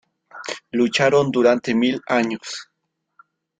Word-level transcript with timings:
Lucharon 0.71 1.29
durante 1.29 1.75
mil 1.75 2.01
años. 2.07 2.71